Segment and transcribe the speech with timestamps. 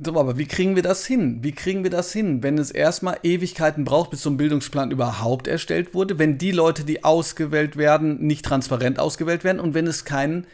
[0.00, 1.42] So, aber wie kriegen wir das hin?
[1.42, 5.48] Wie kriegen wir das hin, wenn es erstmal Ewigkeiten braucht, bis so ein Bildungsplan überhaupt
[5.48, 10.04] erstellt wurde, wenn die Leute, die ausgewählt werden, nicht transparent ausgewählt werden und wenn es
[10.04, 10.46] keinen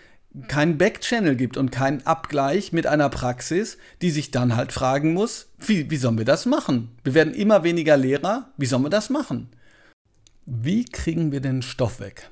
[0.49, 5.52] keinen Backchannel gibt und keinen Abgleich mit einer Praxis, die sich dann halt fragen muss,
[5.58, 6.90] wie, wie sollen wir das machen?
[7.04, 9.50] Wir werden immer weniger Lehrer, wie sollen wir das machen?
[10.45, 12.30] Wie kriegen wir den Stoff weg?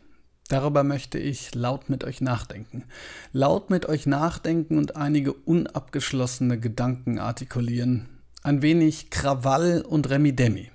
[0.49, 2.85] Darüber möchte ich laut mit euch nachdenken.
[3.33, 8.09] Laut mit euch nachdenken und einige unabgeschlossene Gedanken artikulieren.
[8.43, 10.71] Ein wenig Krawall und Remi-Demi.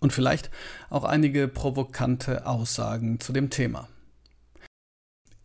[0.00, 0.50] Und vielleicht
[0.90, 3.88] auch einige provokante Aussagen zu dem Thema.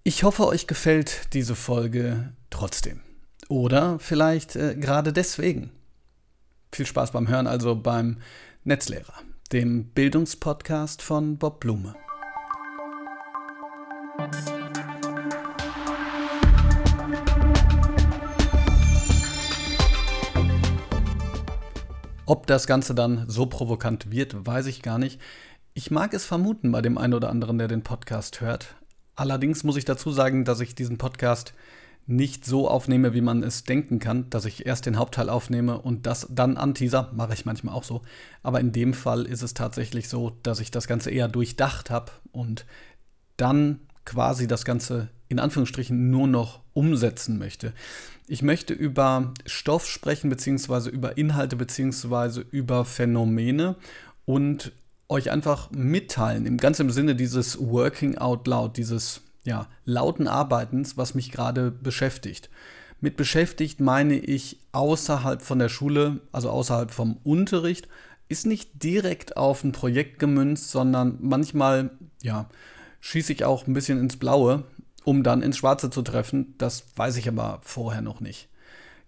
[0.03, 3.01] Ich hoffe, euch gefällt diese Folge trotzdem.
[3.47, 5.71] Oder vielleicht äh, gerade deswegen.
[6.71, 8.17] Viel Spaß beim Hören also beim
[8.63, 9.13] Netzlehrer,
[9.51, 11.95] dem Bildungspodcast von Bob Blume.
[22.29, 25.19] Ob das Ganze dann so provokant wird, weiß ich gar nicht.
[25.73, 28.75] Ich mag es vermuten bei dem einen oder anderen, der den Podcast hört.
[29.15, 31.55] Allerdings muss ich dazu sagen, dass ich diesen Podcast
[32.05, 36.05] nicht so aufnehme, wie man es denken kann, dass ich erst den Hauptteil aufnehme und
[36.05, 38.03] das dann anteaser, mache ich manchmal auch so.
[38.43, 42.11] Aber in dem Fall ist es tatsächlich so, dass ich das Ganze eher durchdacht habe
[42.31, 42.67] und
[43.37, 43.79] dann
[44.09, 47.73] quasi das Ganze in Anführungsstrichen nur noch umsetzen möchte.
[48.27, 53.75] Ich möchte über Stoff sprechen, beziehungsweise über Inhalte, beziehungsweise über Phänomene
[54.25, 54.71] und
[55.09, 60.97] euch einfach mitteilen, im ganz im Sinne dieses Working Out Loud, dieses ja, lauten Arbeitens,
[60.97, 62.49] was mich gerade beschäftigt.
[63.01, 67.87] Mit beschäftigt meine ich außerhalb von der Schule, also außerhalb vom Unterricht,
[68.27, 72.49] ist nicht direkt auf ein Projekt gemünzt, sondern manchmal, ja,
[73.01, 74.63] schieße ich auch ein bisschen ins Blaue,
[75.03, 76.55] um dann ins Schwarze zu treffen.
[76.57, 78.49] Das weiß ich aber vorher noch nicht.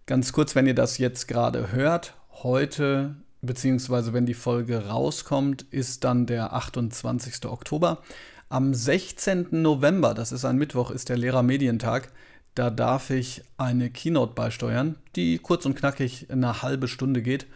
[0.05, 6.03] Ganz kurz, wenn ihr das jetzt gerade hört, heute, beziehungsweise wenn die Folge rauskommt, ist
[6.03, 7.45] dann der 28.
[7.45, 8.01] Oktober.
[8.49, 9.47] Am 16.
[9.51, 12.11] November, das ist ein Mittwoch, ist der Lehrermedientag.
[12.55, 17.47] Da darf ich eine Keynote beisteuern, die kurz und knackig eine halbe Stunde geht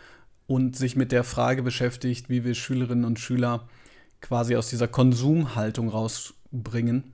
[0.48, 3.68] und sich mit der Frage beschäftigt, wie wir Schülerinnen und Schüler
[4.26, 7.14] quasi aus dieser Konsumhaltung rausbringen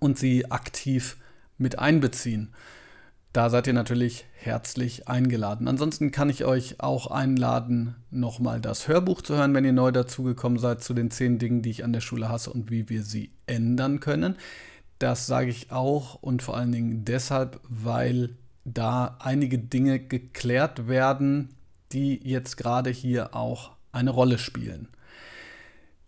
[0.00, 1.16] und sie aktiv
[1.56, 2.52] mit einbeziehen.
[3.32, 5.66] Da seid ihr natürlich herzlich eingeladen.
[5.66, 10.58] Ansonsten kann ich euch auch einladen, nochmal das Hörbuch zu hören, wenn ihr neu dazugekommen
[10.58, 13.30] seid zu den zehn Dingen, die ich an der Schule hasse und wie wir sie
[13.46, 14.36] ändern können.
[14.98, 18.36] Das sage ich auch und vor allen Dingen deshalb, weil
[18.66, 21.54] da einige Dinge geklärt werden,
[21.92, 24.88] die jetzt gerade hier auch eine Rolle spielen.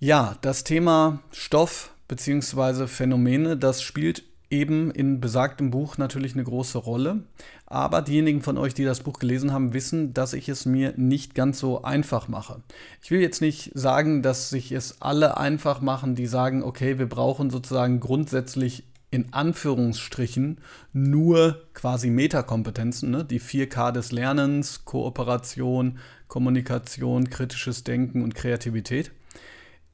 [0.00, 2.86] Ja, das Thema Stoff bzw.
[2.86, 7.24] Phänomene, das spielt eben in besagtem Buch natürlich eine große Rolle.
[7.66, 11.34] Aber diejenigen von euch, die das Buch gelesen haben, wissen, dass ich es mir nicht
[11.34, 12.62] ganz so einfach mache.
[13.02, 17.08] Ich will jetzt nicht sagen, dass sich es alle einfach machen, die sagen, okay, wir
[17.08, 20.58] brauchen sozusagen grundsätzlich in Anführungsstrichen
[20.92, 23.24] nur quasi Metakompetenzen, ne?
[23.24, 25.98] die 4K des Lernens, Kooperation,
[26.28, 29.10] Kommunikation, kritisches Denken und Kreativität.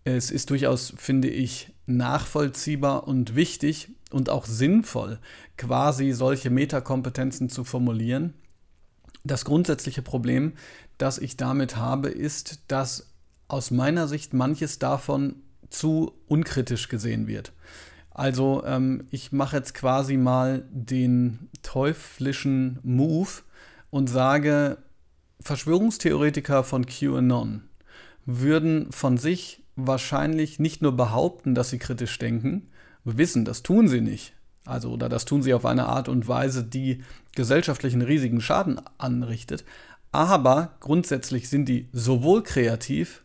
[0.05, 5.19] Es ist durchaus, finde ich, nachvollziehbar und wichtig und auch sinnvoll,
[5.57, 8.35] quasi solche Metakompetenzen zu formulieren.
[9.25, 10.53] Das grundsätzliche Problem,
[10.99, 13.15] das ich damit habe, ist, dass
[13.49, 15.37] aus meiner Sicht manches davon
[15.71, 17.53] zu unkritisch gesehen wird.
[18.11, 23.31] Also ähm, ich mache jetzt quasi mal den teuflischen Move
[23.91, 24.79] und sage,
[25.41, 27.63] Verschwörungstheoretiker von QAnon
[28.25, 32.71] würden von sich wahrscheinlich nicht nur behaupten, dass sie kritisch denken,
[33.05, 34.35] wissen, das tun sie nicht.
[34.65, 37.03] Also, oder das tun sie auf eine Art und Weise, die
[37.35, 39.65] gesellschaftlichen riesigen Schaden anrichtet.
[40.11, 43.25] Aber grundsätzlich sind die sowohl kreativ,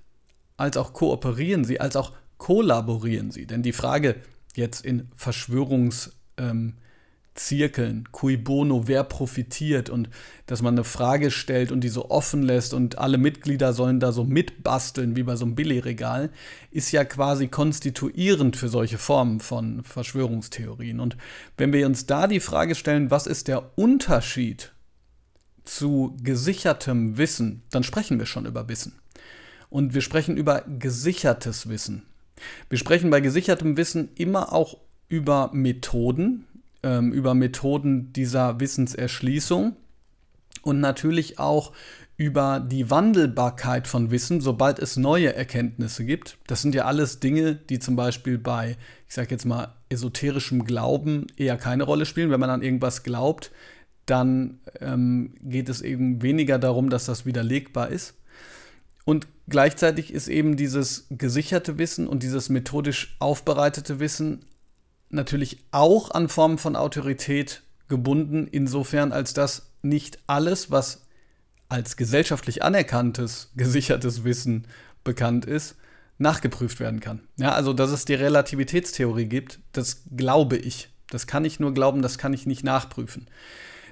[0.58, 3.46] als auch kooperieren sie, als auch kollaborieren sie.
[3.46, 4.16] Denn die Frage
[4.56, 6.76] jetzt in Verschwörungs- ähm,
[7.40, 10.10] Zirkeln, cui bono, wer profitiert und
[10.46, 14.12] dass man eine Frage stellt und die so offen lässt und alle Mitglieder sollen da
[14.12, 16.32] so mitbasteln wie bei so einem Billigregal,
[16.70, 21.00] ist ja quasi konstituierend für solche Formen von Verschwörungstheorien.
[21.00, 21.16] Und
[21.56, 24.74] wenn wir uns da die Frage stellen, was ist der Unterschied
[25.64, 29.00] zu gesichertem Wissen, dann sprechen wir schon über Wissen.
[29.70, 32.04] Und wir sprechen über gesichertes Wissen.
[32.68, 34.78] Wir sprechen bei gesichertem Wissen immer auch
[35.08, 36.46] über Methoden,
[36.84, 39.76] ähm, über Methoden dieser Wissenserschließung
[40.62, 41.72] und natürlich auch
[42.20, 46.38] über die Wandelbarkeit von Wissen, sobald es neue Erkenntnisse gibt.
[46.48, 48.76] Das sind ja alles Dinge, die zum Beispiel bei,
[49.08, 52.30] ich sage jetzt mal, esoterischem Glauben eher keine Rolle spielen.
[52.30, 53.52] Wenn man an irgendwas glaubt,
[54.06, 58.16] dann ähm, geht es eben weniger darum, dass das widerlegbar ist.
[59.06, 64.46] Und gleichzeitig ist eben dieses gesicherte Wissen und dieses methodisch aufbereitete Wissen
[65.10, 71.02] natürlich auch an Formen von Autorität gebunden, insofern als dass nicht alles, was
[71.68, 74.68] als gesellschaftlich anerkanntes, gesichertes Wissen
[75.04, 75.76] bekannt ist,
[76.18, 77.22] nachgeprüft werden kann.
[77.38, 80.90] Ja, also dass es die Relativitätstheorie gibt, das glaube ich.
[81.10, 83.28] Das kann ich nur glauben, das kann ich nicht nachprüfen.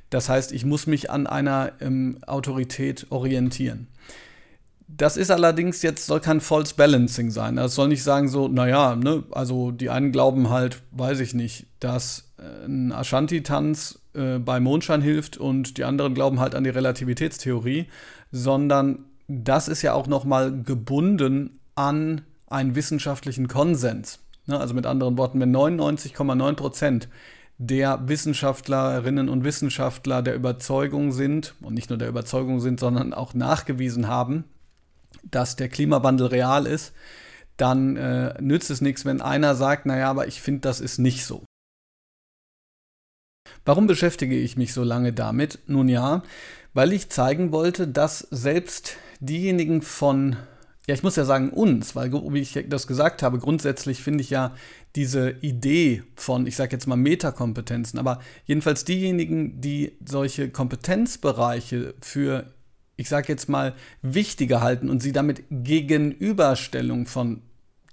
[0.10, 3.88] Das heißt, ich muss mich an einer ähm, Autorität orientieren.
[4.88, 7.58] Das ist allerdings jetzt, soll kein False Balancing sein.
[7.58, 11.68] Das soll nicht sagen so, naja, ne, also die einen glauben halt, weiß ich nicht,
[11.80, 16.70] dass äh, ein Ashanti-Tanz äh, bei Mondschein hilft und die anderen glauben halt an die
[16.70, 17.88] Relativitätstheorie,
[18.32, 24.20] sondern das ist ja auch nochmal gebunden an einen wissenschaftlichen Konsens.
[24.46, 27.10] Ne, also mit anderen Worten, wenn 99,9 Prozent
[27.58, 33.34] der Wissenschaftlerinnen und Wissenschaftler der Überzeugung sind, und nicht nur der Überzeugung sind, sondern auch
[33.34, 34.46] nachgewiesen haben,
[35.32, 36.94] dass der Klimawandel real ist,
[37.58, 41.26] dann äh, nützt es nichts, wenn einer sagt, naja, aber ich finde, das ist nicht
[41.26, 41.44] so.
[43.66, 45.60] Warum beschäftige ich mich so lange damit?
[45.68, 46.24] Nun ja,
[46.74, 50.38] weil ich zeigen wollte, dass selbst diejenigen von
[50.88, 54.30] ja, ich muss ja sagen uns, weil, wie ich das gesagt habe, grundsätzlich finde ich
[54.30, 54.56] ja
[54.96, 62.54] diese Idee von, ich sage jetzt mal Metakompetenzen, aber jedenfalls diejenigen, die solche Kompetenzbereiche für,
[62.98, 67.42] ich sage jetzt mal, wichtiger halten und sie damit Gegenüberstellung von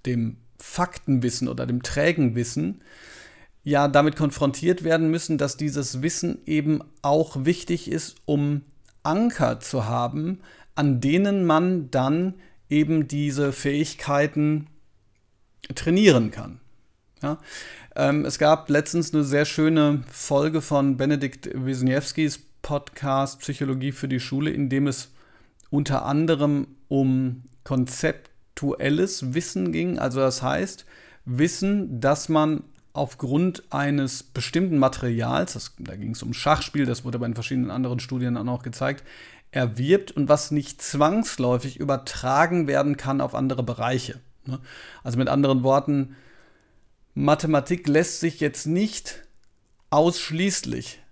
[0.06, 2.80] dem Faktenwissen oder dem trägen Wissen,
[3.62, 8.62] ja damit konfrontiert werden müssen, dass dieses Wissen eben auch wichtig ist, um
[9.02, 10.40] Anker zu haben,
[10.74, 12.34] an denen man dann
[12.68, 14.68] eben diese Fähigkeiten
[15.74, 16.60] trainieren kann.
[17.22, 17.38] Ja?
[17.96, 24.20] Ähm, es gab letztens eine sehr schöne Folge von Benedikt Wisniewskis Podcast Psychologie für die
[24.20, 25.12] Schule, in dem es
[25.68, 29.98] unter anderem um konzeptuelles Wissen ging.
[29.98, 30.86] Also das heißt,
[31.26, 32.64] Wissen, dass man
[32.94, 37.70] aufgrund eines bestimmten Materials, das, da ging es um Schachspiel, das wurde bei den verschiedenen
[37.70, 39.04] anderen Studien auch gezeigt,
[39.50, 44.20] erwirbt und was nicht zwangsläufig übertragen werden kann auf andere Bereiche.
[44.46, 44.58] Ne?
[45.02, 46.16] Also mit anderen Worten,
[47.12, 49.22] Mathematik lässt sich jetzt nicht
[49.90, 51.03] ausschließlich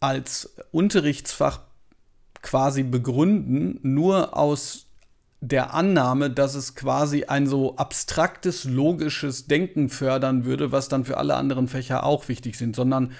[0.00, 1.60] als Unterrichtsfach
[2.42, 4.88] quasi begründen, nur aus
[5.40, 11.16] der Annahme, dass es quasi ein so abstraktes, logisches Denken fördern würde, was dann für
[11.16, 13.12] alle anderen Fächer auch wichtig sind, sondern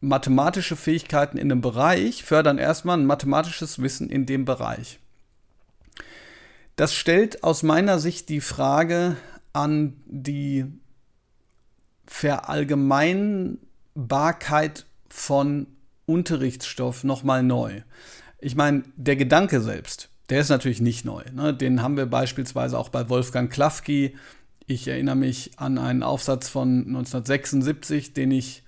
[0.00, 5.00] mathematische Fähigkeiten in einem Bereich fördern erstmal ein mathematisches Wissen in dem Bereich.
[6.76, 9.16] Das stellt aus meiner Sicht die Frage
[9.52, 10.66] an die
[12.06, 15.66] Verallgemeinbarkeit von
[16.06, 17.82] Unterrichtsstoff nochmal neu.
[18.40, 21.22] Ich meine, der Gedanke selbst, der ist natürlich nicht neu.
[21.32, 21.54] Ne?
[21.54, 24.16] Den haben wir beispielsweise auch bei Wolfgang Klafki.
[24.66, 28.62] Ich erinnere mich an einen Aufsatz von 1976, den ich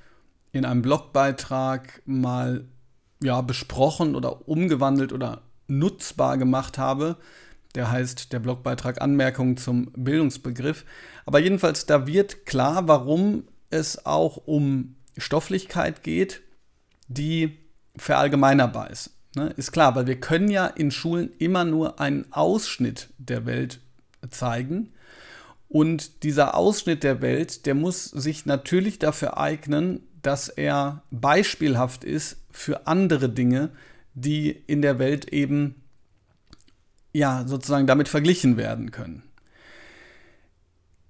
[0.52, 2.64] in einem Blogbeitrag mal
[3.22, 7.16] ja, besprochen oder umgewandelt oder nutzbar gemacht habe.
[7.74, 10.84] Der heißt der Blogbeitrag Anmerkungen zum Bildungsbegriff.
[11.26, 16.42] Aber jedenfalls, da wird klar, warum es auch um Stofflichkeit geht,
[17.08, 17.58] die
[17.96, 19.10] verallgemeinerbar ist.
[19.34, 19.52] Ne?
[19.56, 23.80] Ist klar, weil wir können ja in Schulen immer nur einen Ausschnitt der Welt
[24.30, 24.92] zeigen.
[25.68, 32.38] Und dieser Ausschnitt der Welt, der muss sich natürlich dafür eignen, dass er beispielhaft ist
[32.50, 33.70] für andere Dinge,
[34.14, 35.82] die in der Welt eben
[37.12, 39.22] ja sozusagen damit verglichen werden können.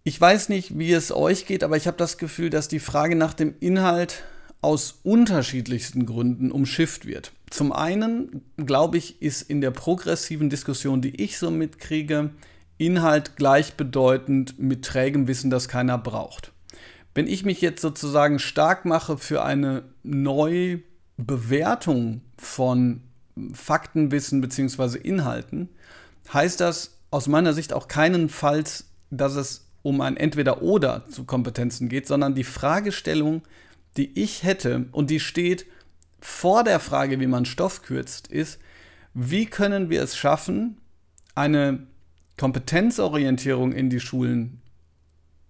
[0.05, 3.17] Ich weiß nicht, wie es euch geht, aber ich habe das Gefühl, dass die Frage
[3.17, 4.23] nach dem Inhalt
[4.67, 7.31] aus unterschiedlichsten Gründen umschifft wird.
[7.51, 12.31] Zum einen, glaube ich, ist in der progressiven Diskussion, die ich so mitkriege,
[12.77, 16.51] Inhalt gleichbedeutend mit trägem Wissen, das keiner braucht.
[17.15, 20.83] Wenn ich mich jetzt sozusagen stark mache für eine Neubewertung
[22.37, 23.03] von
[23.53, 24.99] Faktenwissen bzw.
[24.99, 25.69] Inhalten,
[26.35, 32.09] heißt das aus meiner Sicht auch keinenfalls, dass es um ein Entweder-Oder zu Kompetenzen geht,
[32.09, 33.43] sondern die Fragestellung,
[33.97, 35.67] die ich hätte und die steht
[36.21, 38.59] vor der Frage, wie man Stoff kürzt, ist,
[39.15, 40.79] wie können wir es schaffen,
[41.35, 41.87] eine
[42.37, 44.61] Kompetenzorientierung in die Schulen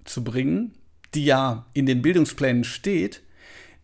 [0.04, 0.72] zu bringen,
[1.14, 3.22] die ja in den Bildungsplänen steht,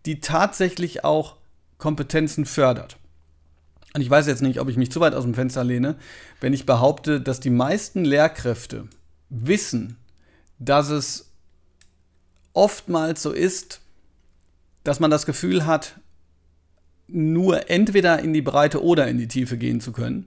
[0.07, 1.37] die tatsächlich auch
[1.79, 2.97] Kompetenzen fördert.
[3.95, 5.97] Und ich weiß jetzt nicht, ob ich mich zu weit aus dem Fenster lehne,
[6.41, 8.89] wenn ich behaupte, dass die meisten Lehrkräfte
[9.29, 9.97] wissen,
[10.59, 11.31] dass es
[12.53, 13.82] oftmals so ist,
[14.85, 16.01] dass man das Gefühl hat,
[17.09, 20.27] nur entweder in die Breite oder in die Tiefe gehen zu können.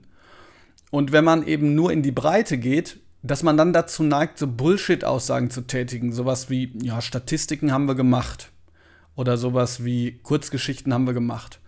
[0.90, 4.46] Und wenn man eben nur in die Breite geht, dass man dann dazu neigt, so
[4.46, 6.12] Bullshit-Aussagen zu tätigen.
[6.12, 8.50] Sowas wie, ja, Statistiken haben wir gemacht.
[9.14, 11.60] Oder sowas wie Kurzgeschichten haben wir gemacht.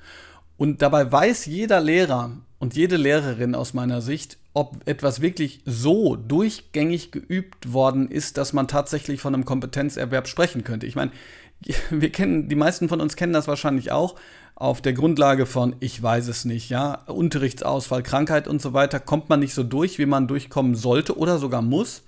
[0.56, 6.16] Und dabei weiß jeder Lehrer und jede Lehrerin aus meiner Sicht, ob etwas wirklich so
[6.16, 10.86] durchgängig geübt worden ist, dass man tatsächlich von einem Kompetenzerwerb sprechen könnte.
[10.86, 11.12] Ich meine,
[11.90, 14.14] wir kennen, die meisten von uns kennen das wahrscheinlich auch,
[14.54, 19.28] auf der Grundlage von, ich weiß es nicht, ja, Unterrichtsausfall, Krankheit und so weiter, kommt
[19.28, 22.02] man nicht so durch, wie man durchkommen sollte oder sogar muss.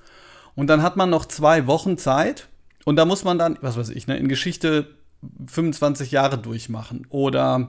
[0.57, 2.49] Und dann hat man noch zwei Wochen Zeit
[2.85, 4.89] und da muss man dann, was weiß ich, ne, in Geschichte
[5.47, 7.69] 25 Jahre durchmachen oder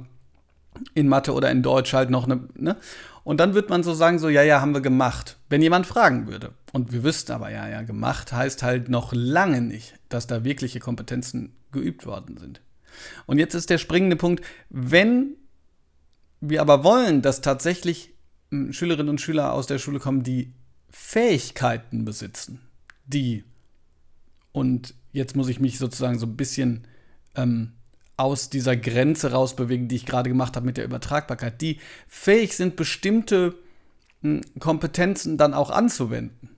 [0.93, 2.77] in Mathe oder in Deutsch halt noch eine, ne?
[3.23, 5.37] Und dann wird man so sagen, so, ja, ja, haben wir gemacht.
[5.47, 6.53] Wenn jemand fragen würde.
[6.71, 10.79] Und wir wüssten aber, ja, ja, gemacht heißt halt noch lange nicht, dass da wirkliche
[10.79, 12.61] Kompetenzen geübt worden sind.
[13.27, 15.35] Und jetzt ist der springende Punkt, wenn
[16.39, 18.13] wir aber wollen, dass tatsächlich
[18.49, 20.53] hm, Schülerinnen und Schüler aus der Schule kommen, die
[20.89, 22.59] Fähigkeiten besitzen,
[23.05, 23.43] die,
[24.51, 26.87] und jetzt muss ich mich sozusagen so ein bisschen
[27.35, 27.73] ähm,
[28.21, 32.75] aus dieser Grenze rausbewegen, die ich gerade gemacht habe mit der Übertragbarkeit, die fähig sind,
[32.75, 33.55] bestimmte
[34.21, 36.49] hm, Kompetenzen dann auch anzuwenden.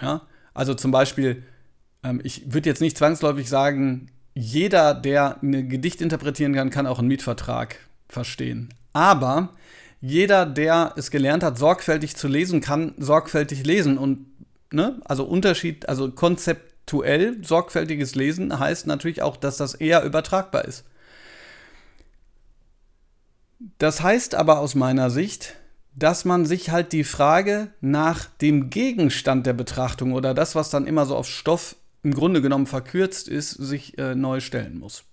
[0.00, 0.22] Ja?
[0.54, 1.44] Also zum Beispiel,
[2.02, 6.98] ähm, ich würde jetzt nicht zwangsläufig sagen, jeder, der ein Gedicht interpretieren kann, kann auch
[6.98, 7.76] einen Mietvertrag
[8.08, 8.74] verstehen.
[8.92, 9.54] Aber
[10.00, 13.98] jeder, der es gelernt hat, sorgfältig zu lesen, kann sorgfältig lesen.
[13.98, 14.26] Und,
[14.72, 16.10] ne, also Unterschied, also
[16.88, 20.84] konzeptuell sorgfältiges Lesen heißt natürlich auch, dass das eher übertragbar ist.
[23.78, 25.54] Das heißt aber aus meiner Sicht,
[25.94, 30.86] dass man sich halt die Frage nach dem Gegenstand der Betrachtung oder das, was dann
[30.86, 35.04] immer so auf Stoff im Grunde genommen verkürzt ist, sich äh, neu stellen muss.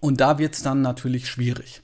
[0.00, 1.82] Und da wird es dann natürlich schwierig,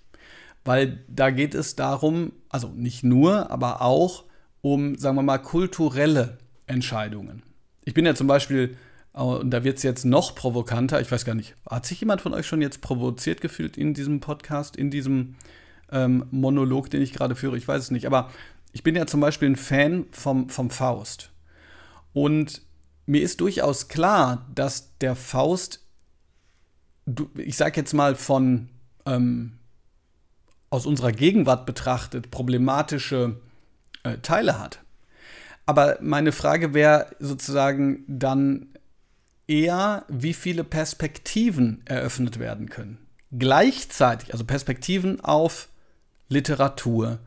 [0.65, 4.25] weil da geht es darum, also nicht nur, aber auch
[4.61, 7.45] um, sagen wir mal, kulturelle Entscheidungen.
[7.85, 8.77] Ich bin ja zum Beispiel,
[9.13, 12.35] und da wird es jetzt noch provokanter, ich weiß gar nicht, hat sich jemand von
[12.35, 15.37] euch schon jetzt provoziert gefühlt in diesem Podcast, in diesem
[15.91, 17.57] ähm, Monolog, den ich gerade führe?
[17.57, 18.31] Ich weiß es nicht, aber
[18.73, 21.31] ich bin ja zum Beispiel ein Fan vom, vom Faust.
[22.13, 22.63] Und
[23.07, 25.85] mir ist durchaus klar, dass der Faust,
[27.37, 28.69] ich sag jetzt mal von
[29.07, 29.59] ähm,
[30.71, 33.41] aus unserer Gegenwart betrachtet, problematische
[34.03, 34.81] äh, Teile hat.
[35.65, 38.69] Aber meine Frage wäre sozusagen dann
[39.49, 42.99] eher, wie viele Perspektiven eröffnet werden können.
[43.37, 45.69] Gleichzeitig, also Perspektiven auf
[46.29, 47.19] Literatur,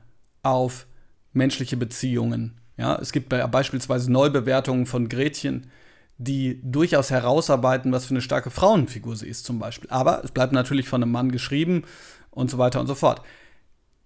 [0.44, 0.88] auf
[1.34, 5.70] menschliche Beziehungen, ja, es gibt beispielsweise Neubewertungen von Gretchen,
[6.18, 9.90] die durchaus herausarbeiten, was für eine starke Frauenfigur sie ist, zum Beispiel.
[9.90, 11.84] Aber es bleibt natürlich von einem Mann geschrieben
[12.30, 13.22] und so weiter und so fort.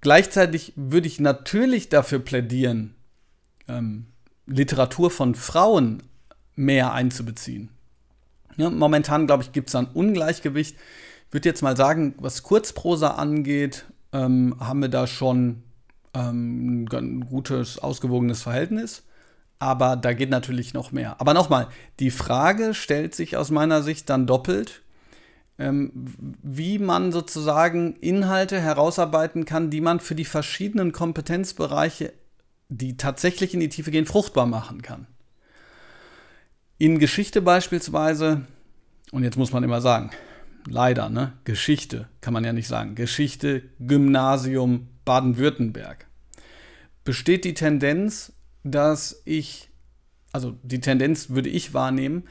[0.02, 2.96] Gleichzeitig würde ich natürlich dafür plädieren,
[3.68, 4.08] ähm,
[4.46, 6.04] Literatur von Frauen
[6.56, 7.70] mehr einzubeziehen.
[8.58, 10.76] Ja, momentan, glaube ich, gibt es ein Ungleichgewicht.
[11.28, 15.64] Ich würde jetzt mal sagen, was Kurzprosa angeht, ähm, haben wir da schon
[16.14, 19.04] ähm, ein gutes, ausgewogenes Verhältnis.
[19.60, 21.20] Aber da geht natürlich noch mehr.
[21.20, 21.68] Aber nochmal,
[22.00, 24.82] die Frage stellt sich aus meiner Sicht dann doppelt,
[25.58, 25.92] ähm,
[26.44, 32.14] wie man sozusagen Inhalte herausarbeiten kann, die man für die verschiedenen Kompetenzbereiche,
[32.68, 35.08] die tatsächlich in die Tiefe gehen, fruchtbar machen kann.
[36.78, 38.46] In Geschichte beispielsweise,
[39.12, 40.10] und jetzt muss man immer sagen,
[40.68, 41.32] leider, ne?
[41.46, 42.96] Geschichte kann man ja nicht sagen.
[42.96, 46.06] Geschichte, Gymnasium, Baden-Württemberg.
[47.06, 49.70] Besteht die Tendenz, dass ich,
[50.34, 52.24] also die Tendenz würde ich wahrnehmen,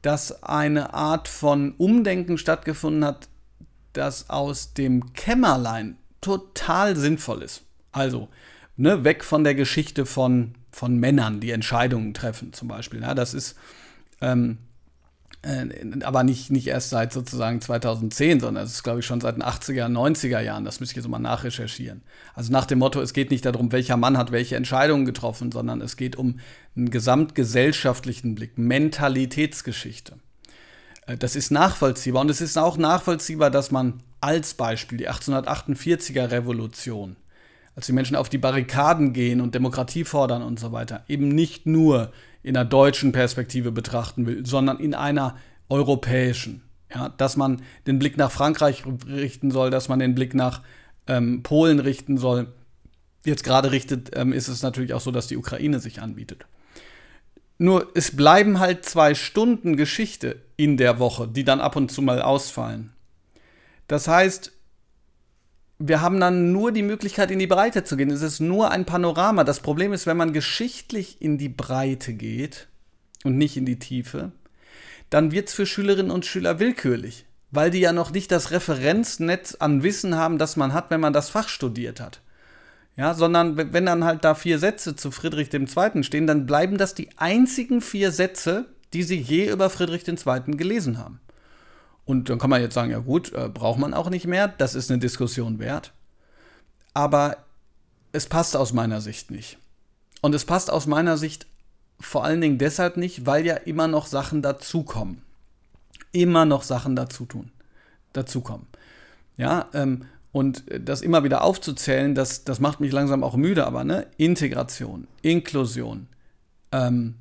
[0.00, 3.28] dass eine Art von Umdenken stattgefunden hat,
[3.92, 7.62] das aus dem Kämmerlein total sinnvoll ist.
[7.92, 8.28] Also,
[8.76, 13.02] ne, weg von der Geschichte von, von Männern, die Entscheidungen treffen, zum Beispiel.
[13.02, 13.54] Ja, das ist
[14.22, 14.58] ähm,
[15.42, 15.66] äh,
[16.04, 19.42] aber nicht, nicht erst seit sozusagen 2010, sondern es ist, glaube ich, schon seit den
[19.42, 20.64] 80er, 90er Jahren.
[20.64, 22.02] Das müsste ich jetzt mal nachrecherchieren.
[22.34, 25.80] Also nach dem Motto, es geht nicht darum, welcher Mann hat welche Entscheidungen getroffen, sondern
[25.80, 26.38] es geht um
[26.76, 30.16] einen gesamtgesellschaftlichen Blick, Mentalitätsgeschichte.
[31.06, 36.30] Äh, das ist nachvollziehbar und es ist auch nachvollziehbar, dass man als Beispiel die 1848er
[36.30, 37.16] Revolution,
[37.74, 41.66] als die Menschen auf die Barrikaden gehen und Demokratie fordern und so weiter, eben nicht
[41.66, 45.36] nur in einer deutschen Perspektive betrachten will, sondern in einer
[45.68, 46.62] europäischen.
[46.94, 50.60] Ja, dass man den Blick nach Frankreich richten soll, dass man den Blick nach
[51.06, 52.52] ähm, Polen richten soll.
[53.24, 56.44] Jetzt gerade richtet, ähm, ist es natürlich auch so, dass die Ukraine sich anbietet.
[57.56, 62.02] Nur es bleiben halt zwei Stunden Geschichte in der Woche, die dann ab und zu
[62.02, 62.92] mal ausfallen.
[63.86, 64.52] Das heißt,
[65.84, 68.10] wir haben dann nur die Möglichkeit, in die Breite zu gehen.
[68.10, 69.42] Es ist nur ein Panorama.
[69.42, 72.68] Das Problem ist, wenn man geschichtlich in die Breite geht
[73.24, 74.30] und nicht in die Tiefe,
[75.10, 79.56] dann wird es für Schülerinnen und Schüler willkürlich, weil die ja noch nicht das Referenznetz
[79.56, 82.20] an Wissen haben, das man hat, wenn man das Fach studiert hat.
[82.96, 86.04] Ja, sondern wenn dann halt da vier Sätze zu Friedrich II.
[86.04, 90.56] stehen, dann bleiben das die einzigen vier Sätze, die sie je über Friedrich II.
[90.56, 91.20] gelesen haben.
[92.04, 94.74] Und dann kann man jetzt sagen, ja gut, äh, braucht man auch nicht mehr, das
[94.74, 95.92] ist eine Diskussion wert.
[96.94, 97.36] Aber
[98.12, 99.58] es passt aus meiner Sicht nicht.
[100.20, 101.46] Und es passt aus meiner Sicht
[102.00, 105.22] vor allen Dingen deshalb nicht, weil ja immer noch Sachen dazukommen.
[106.10, 107.50] Immer noch Sachen dazu tun,
[108.12, 108.66] dazukommen.
[109.36, 113.84] Ja, ähm, und das immer wieder aufzuzählen, das, das macht mich langsam auch müde, aber
[113.84, 116.08] ne, Integration, Inklusion,
[116.72, 117.16] ähm,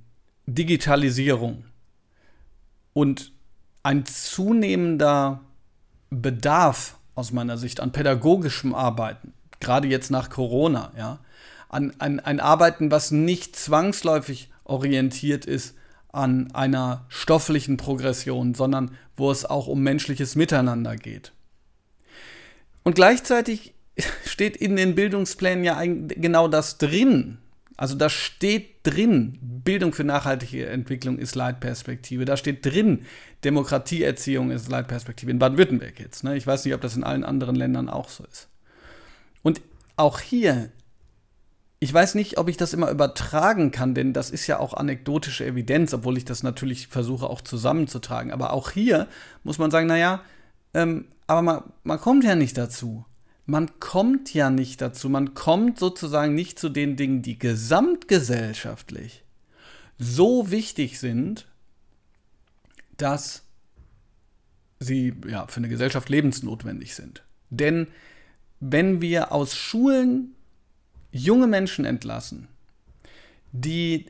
[0.46, 1.66] Digitalisierung
[2.94, 3.32] und
[3.84, 5.42] ein zunehmender
[6.10, 11.20] Bedarf aus meiner Sicht an pädagogischem Arbeiten, gerade jetzt nach Corona, ja,
[11.70, 15.76] an, an ein Arbeiten, was nicht zwangsläufig orientiert ist
[16.12, 21.32] an einer stofflichen Progression, sondern wo es auch um menschliches Miteinander geht.
[22.84, 23.74] Und gleichzeitig
[24.26, 27.38] steht in den Bildungsplänen ja genau das drin,
[27.82, 32.26] also da steht drin, Bildung für nachhaltige Entwicklung ist Leitperspektive.
[32.26, 33.08] Da steht drin,
[33.44, 35.32] Demokratieerziehung ist Leitperspektive.
[35.32, 36.24] In Baden-Württemberg jetzt.
[36.24, 36.38] Ne?
[36.38, 38.50] Ich weiß nicht, ob das in allen anderen Ländern auch so ist.
[39.42, 39.62] Und
[39.96, 40.70] auch hier,
[41.80, 45.48] ich weiß nicht, ob ich das immer übertragen kann, denn das ist ja auch anekdotische
[45.48, 48.32] Evidenz, obwohl ich das natürlich versuche auch zusammenzutragen.
[48.32, 49.08] Aber auch hier
[49.44, 50.22] muss man sagen, naja,
[50.76, 53.06] ähm, aber man, man kommt ja nicht dazu
[53.52, 55.10] man kommt ja nicht dazu.
[55.10, 59.26] Man kommt sozusagen nicht zu den Dingen, die gesamtgesellschaftlich
[60.00, 61.48] so wichtig sind,
[62.96, 63.44] dass
[64.80, 67.24] sie ja, für eine Gesellschaft lebensnotwendig sind.
[67.50, 67.88] Denn
[68.62, 70.34] wenn wir aus Schulen
[71.12, 72.48] junge Menschen entlassen,
[73.52, 74.06] die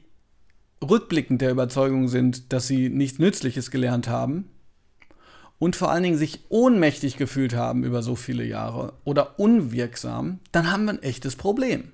[0.88, 4.51] rückblickend der Überzeugung sind, dass sie nichts Nützliches gelernt haben,
[5.62, 10.72] und vor allen Dingen sich ohnmächtig gefühlt haben über so viele Jahre oder unwirksam, dann
[10.72, 11.92] haben wir ein echtes Problem.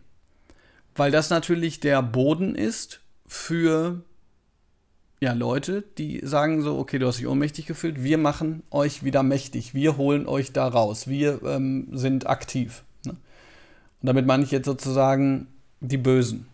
[0.95, 4.03] Weil das natürlich der Boden ist für
[5.19, 9.21] ja, Leute, die sagen so, okay, du hast dich ohnmächtig gefühlt, wir machen euch wieder
[9.21, 12.85] mächtig, wir holen euch da raus, wir ähm, sind aktiv.
[13.05, 13.11] Ne?
[13.11, 13.19] Und
[14.07, 15.47] damit meine ich jetzt sozusagen
[15.81, 16.47] die Bösen.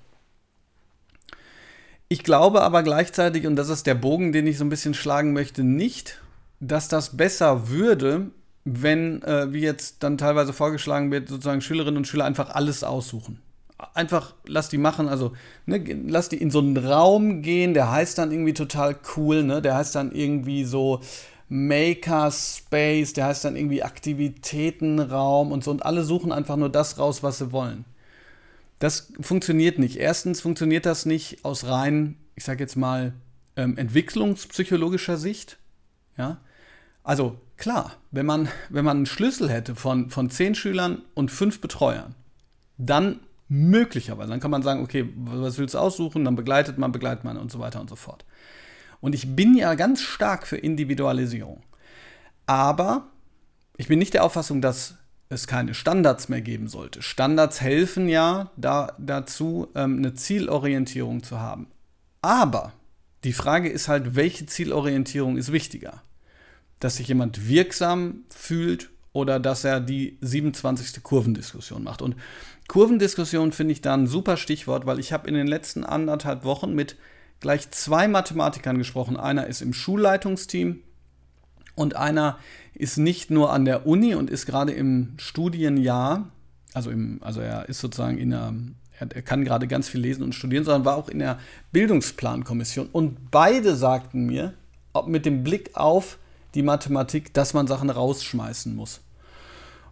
[2.08, 5.32] Ich glaube aber gleichzeitig, und das ist der Bogen, den ich so ein bisschen schlagen
[5.32, 6.23] möchte, nicht,
[6.68, 8.32] dass das besser würde,
[8.66, 13.40] wenn, äh, wie jetzt dann teilweise vorgeschlagen wird, sozusagen Schülerinnen und Schüler einfach alles aussuchen.
[13.94, 15.34] Einfach lass die machen, also
[15.66, 19.62] ne, lass die in so einen Raum gehen, der heißt dann irgendwie total cool, ne?
[19.62, 21.02] Der heißt dann irgendwie so
[21.50, 27.24] Makerspace, der heißt dann irgendwie Aktivitätenraum und so und alle suchen einfach nur das raus,
[27.24, 27.84] was sie wollen.
[28.80, 29.98] Das funktioniert nicht.
[29.98, 33.14] Erstens funktioniert das nicht aus rein, ich sag jetzt mal,
[33.58, 35.58] ähm, entwicklungspsychologischer Sicht.
[36.18, 36.40] Ja,
[37.04, 41.62] also klar, wenn man, wenn man einen Schlüssel hätte von, von zehn Schülern und fünf
[41.62, 42.16] Betreuern,
[42.78, 47.24] dann möglicherweise, dann kann man sagen, okay, was willst du aussuchen, dann begleitet man, begleitet
[47.24, 48.26] man und so weiter und so fort.
[49.00, 51.62] Und ich bin ja ganz stark für Individualisierung.
[52.46, 53.08] Aber
[53.78, 54.96] ich bin nicht der Auffassung, dass
[55.30, 57.02] es keine Standards mehr geben sollte.
[57.02, 61.68] Standards helfen ja da, dazu, ähm, eine Zielorientierung zu haben.
[62.22, 62.74] Aber
[63.24, 66.02] die Frage ist halt, welche Zielorientierung ist wichtiger?
[66.84, 71.04] Dass sich jemand wirksam fühlt oder dass er die 27.
[71.04, 72.02] Kurvendiskussion macht.
[72.02, 72.16] Und
[72.68, 76.74] Kurvendiskussion finde ich da ein super Stichwort, weil ich habe in den letzten anderthalb Wochen
[76.74, 76.98] mit
[77.40, 79.18] gleich zwei Mathematikern gesprochen.
[79.18, 80.82] Einer ist im Schulleitungsteam
[81.76, 82.38] und einer
[82.74, 86.30] ist nicht nur an der Uni und ist gerade im Studienjahr,
[86.74, 88.54] also, im, also er ist sozusagen in der,
[88.98, 91.40] er, kann gerade ganz viel lesen und studieren, sondern war auch in der
[91.72, 92.90] Bildungsplankommission.
[92.92, 94.54] Und beide sagten mir,
[95.06, 96.18] mit dem Blick auf
[96.56, 99.02] die Mathematik, dass man Sachen rausschmeißen muss.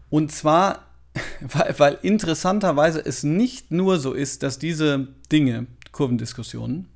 [0.09, 0.85] Und zwar,
[1.41, 6.87] weil, weil interessanterweise es nicht nur so ist, dass diese Dinge, Kurvendiskussionen,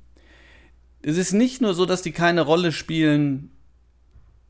[1.02, 3.50] es ist nicht nur so, dass die keine Rolle spielen,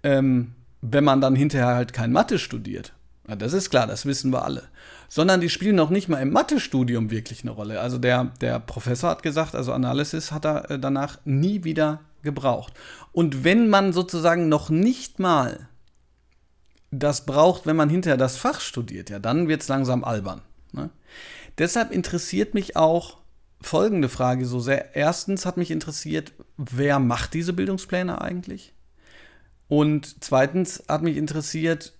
[0.03, 2.93] ähm, wenn man dann hinterher halt kein Mathe studiert.
[3.29, 4.63] Ja, das ist klar, das wissen wir alle.
[5.09, 7.81] Sondern die spielen noch nicht mal im Mathe-Studium wirklich eine Rolle.
[7.81, 12.75] Also der, der Professor hat gesagt, also Analysis hat er äh, danach nie wieder gebraucht.
[13.13, 15.71] Und wenn man sozusagen noch nicht mal
[16.91, 20.43] das braucht, wenn man hinterher das Fach studiert, ja, dann wird es langsam albern.
[20.73, 20.91] Ne?
[21.57, 23.17] Deshalb interessiert mich auch
[23.63, 24.95] folgende Frage so sehr.
[24.95, 28.75] Erstens hat mich interessiert, wer macht diese Bildungspläne eigentlich?
[29.69, 31.95] Und zweitens hat mich interessiert,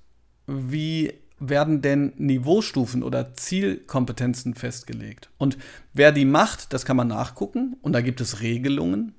[0.47, 5.31] wie werden denn Niveaustufen oder Zielkompetenzen festgelegt?
[5.39, 5.59] Und
[5.93, 9.15] wer die macht, das kann man nachgucken und da gibt es Regelungen.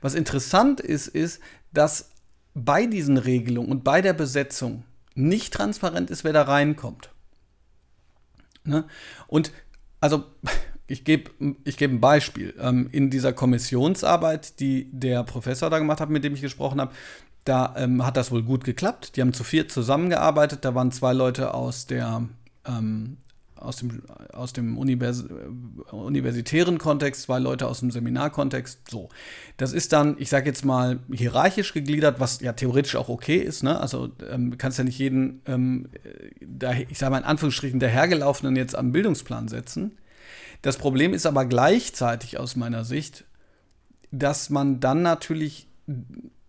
[0.00, 1.40] Was interessant ist, ist,
[1.72, 2.10] dass
[2.54, 7.10] bei diesen Regelungen und bei der Besetzung nicht transparent ist, wer da reinkommt.
[8.64, 8.84] Ne?
[9.26, 9.52] Und
[10.00, 10.24] also
[10.86, 11.30] ich gebe
[11.64, 12.54] ich geb ein Beispiel.
[12.58, 16.92] Ähm, in dieser Kommissionsarbeit, die der Professor da gemacht hat, mit dem ich gesprochen habe,
[17.44, 19.16] da ähm, hat das wohl gut geklappt.
[19.16, 20.64] Die haben zu viert zusammengearbeitet.
[20.64, 22.28] Da waren zwei Leute aus der
[22.66, 23.16] ähm,
[23.62, 25.24] aus dem, aus dem Univers
[25.90, 28.90] universitären Kontext, zwei Leute aus dem Seminarkontext.
[28.90, 29.08] So.
[29.56, 33.62] Das ist dann, ich sage jetzt mal, hierarchisch gegliedert, was ja theoretisch auch okay ist.
[33.62, 33.78] Ne?
[33.78, 35.88] Also ähm, kannst ja nicht jeden, ähm,
[36.40, 39.98] da, ich sage mal in Anführungsstrichen, der Hergelaufenen jetzt am Bildungsplan setzen.
[40.62, 43.24] Das Problem ist aber gleichzeitig aus meiner Sicht,
[44.10, 45.68] dass man dann natürlich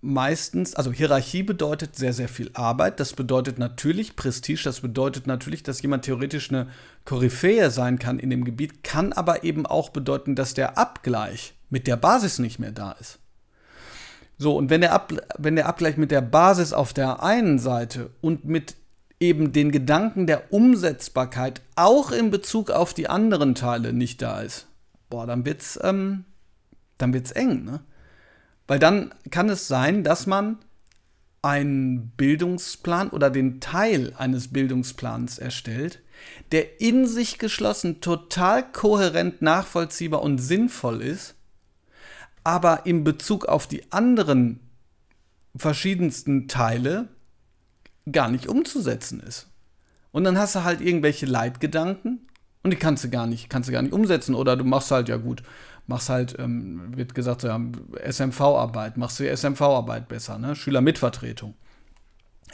[0.03, 2.99] meistens, also Hierarchie bedeutet sehr, sehr viel Arbeit.
[2.99, 4.61] Das bedeutet natürlich Prestige.
[4.65, 6.67] Das bedeutet natürlich, dass jemand theoretisch eine
[7.05, 11.87] Koryphäe sein kann in dem Gebiet, kann aber eben auch bedeuten, dass der Abgleich mit
[11.87, 13.19] der Basis nicht mehr da ist.
[14.37, 18.09] So, und wenn der, Ab wenn der Abgleich mit der Basis auf der einen Seite
[18.19, 18.75] und mit
[19.19, 24.67] eben den Gedanken der Umsetzbarkeit auch in Bezug auf die anderen Teile nicht da ist,
[25.09, 26.25] boah, dann wird's, ähm,
[26.97, 27.79] dann wird's eng, ne?
[28.67, 30.57] Weil dann kann es sein, dass man
[31.41, 36.01] einen Bildungsplan oder den Teil eines Bildungsplans erstellt,
[36.53, 41.35] der in sich geschlossen total kohärent, nachvollziehbar und sinnvoll ist,
[42.45, 44.61] aber in Bezug auf die anderen
[45.55, 47.09] verschiedensten Teile
[48.11, 49.47] gar nicht umzusetzen ist.
[50.11, 52.27] Und dann hast du halt irgendwelche Leitgedanken
[52.63, 54.35] und die kannst du gar nicht, kannst du gar nicht umsetzen.
[54.35, 55.43] Oder du machst halt, ja gut,
[55.87, 57.59] machst halt, ähm, wird gesagt, so, ja,
[58.09, 60.55] SMV-Arbeit, machst du die SMV-Arbeit besser, ne?
[60.55, 61.55] Schülermitvertretung.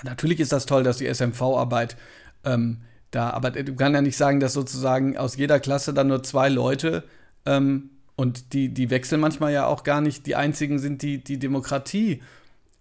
[0.03, 1.97] Natürlich ist das toll, dass die SMV-Arbeit
[2.43, 6.23] ähm, da, aber du kannst ja nicht sagen, dass sozusagen aus jeder Klasse dann nur
[6.23, 7.03] zwei Leute
[7.45, 11.39] ähm, und die, die wechseln manchmal ja auch gar nicht, die einzigen sind, die die
[11.39, 12.21] Demokratie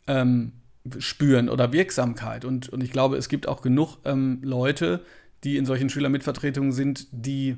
[0.07, 0.53] ähm,
[0.99, 2.45] spüren oder Wirksamkeit.
[2.45, 5.05] Und, und ich glaube, es gibt auch genug ähm, Leute,
[5.45, 7.57] die in solchen Schülermitvertretungen sind, die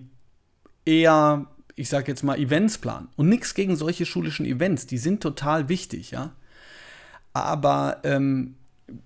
[0.85, 1.46] eher
[1.80, 3.08] ich sage jetzt mal, Events planen.
[3.16, 6.32] Und nichts gegen solche schulischen Events, die sind total wichtig, ja.
[7.32, 8.56] Aber ähm,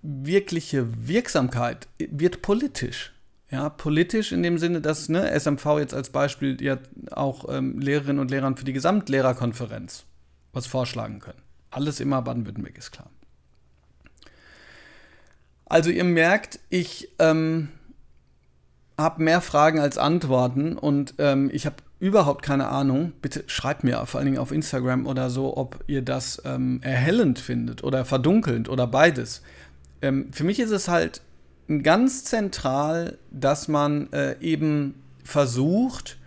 [0.02, 3.12] wirkliche Wirksamkeit wird politisch.
[3.48, 6.78] Ja, politisch in dem Sinne, dass ne, SMV jetzt als Beispiel ja
[7.12, 10.04] auch ähm, Lehrerinnen und Lehrern für die Gesamtlehrerkonferenz
[10.52, 11.42] was vorschlagen können.
[11.70, 13.10] Alles immer Baden-Württemberg ist klar.
[15.66, 17.68] Also ihr merkt, ich ähm,
[18.98, 23.14] habe mehr Fragen als Antworten und ähm, ich habe überhaupt keine Ahnung.
[23.22, 27.38] Bitte schreibt mir vor allen Dingen auf Instagram oder so, ob ihr das ähm, erhellend
[27.38, 29.40] findet oder verdunkelnd oder beides.
[30.02, 31.22] Ähm, für mich ist es halt
[31.82, 36.18] ganz zentral, dass man äh, eben versucht,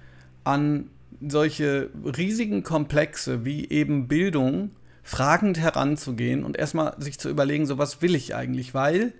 [0.44, 0.90] an
[1.22, 4.72] solche riesigen Komplexe wie eben Bildung
[5.04, 9.14] fragend heranzugehen und erstmal sich zu überlegen, so was will ich eigentlich, weil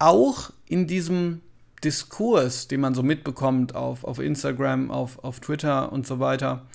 [0.00, 1.42] auch in diesem
[1.86, 6.66] Diskurs, den man so mitbekommt auf, auf Instagram, auf, auf Twitter und so weiter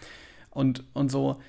[0.51, 1.41] und, und so,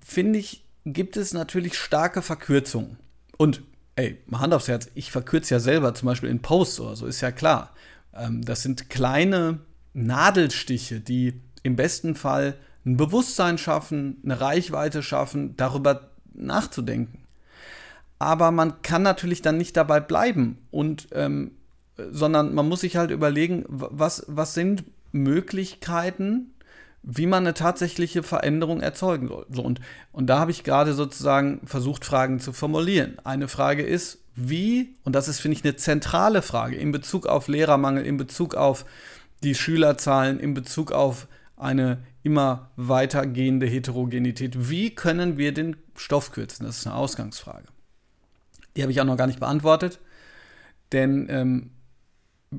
[0.00, 2.96] finde ich, gibt es natürlich starke Verkürzungen.
[3.36, 3.60] Und,
[3.96, 7.20] ey, Hand aufs Herz, ich verkürze ja selber zum Beispiel in Posts oder so, ist
[7.20, 7.74] ja klar.
[8.14, 9.60] Ähm, das sind kleine
[9.92, 12.54] Nadelstiche, die im besten Fall
[12.86, 17.24] ein Bewusstsein schaffen, eine Reichweite schaffen, darüber nachzudenken.
[18.18, 21.52] Aber man kann natürlich dann nicht dabei bleiben und ähm,
[22.10, 26.52] sondern man muss sich halt überlegen, was, was sind Möglichkeiten,
[27.02, 29.46] wie man eine tatsächliche Veränderung erzeugen soll.
[29.50, 29.80] So, und,
[30.12, 33.18] und da habe ich gerade sozusagen versucht, Fragen zu formulieren.
[33.24, 37.48] Eine Frage ist, wie, und das ist, finde ich, eine zentrale Frage in Bezug auf
[37.48, 38.84] Lehrermangel, in Bezug auf
[39.42, 44.70] die Schülerzahlen, in Bezug auf eine immer weitergehende Heterogenität.
[44.70, 46.66] Wie können wir den Stoff kürzen?
[46.66, 47.66] Das ist eine Ausgangsfrage.
[48.76, 49.98] Die habe ich auch noch gar nicht beantwortet,
[50.92, 51.70] denn ähm,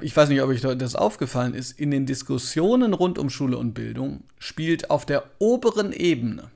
[0.02, 3.74] ich weiß nicht, ob euch das aufgefallen ist, in den Diskussionen rund um Schule und
[3.74, 6.52] Bildung spielt auf der oberen Ebene,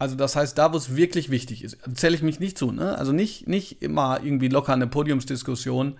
[0.00, 2.96] also das heißt, da, wo es wirklich wichtig ist, zähle ich mich nicht zu, ne?
[2.96, 5.98] Also nicht, nicht immer irgendwie locker eine Podiumsdiskussion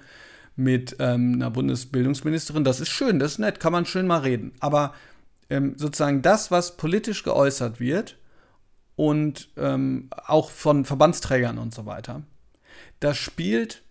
[0.57, 2.65] mit ähm, einer Bundesbildungsministerin.
[2.65, 4.53] Das ist schön, das ist nett, kann man schön mal reden.
[4.59, 4.95] Aber
[5.51, 8.17] ähm, sozusagen das, was politisch geäußert wird
[8.97, 12.23] und ähm, auch von Verbandsträgern und so weiter,
[13.01, 13.83] das spielt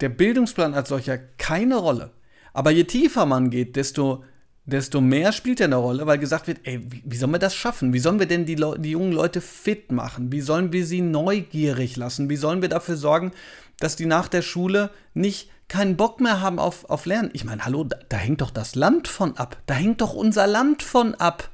[0.00, 2.12] der Bildungsplan als solcher keine Rolle.
[2.52, 4.24] Aber je tiefer man geht, desto,
[4.64, 7.54] desto mehr spielt er eine Rolle, weil gesagt wird, ey, wie, wie sollen wir das
[7.54, 7.92] schaffen?
[7.92, 10.30] Wie sollen wir denn die, die jungen Leute fit machen?
[10.32, 12.30] Wie sollen wir sie neugierig lassen?
[12.30, 13.32] Wie sollen wir dafür sorgen,
[13.80, 17.30] dass die nach der Schule nicht keinen Bock mehr haben auf, auf Lernen.
[17.32, 19.56] Ich meine, hallo, da, da hängt doch das Land von ab.
[19.66, 21.50] Da hängt doch unser Land von ab,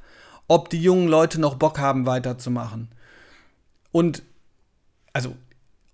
[0.47, 2.89] ob die jungen Leute noch Bock haben, weiterzumachen.
[3.91, 4.23] Und,
[5.13, 5.35] also,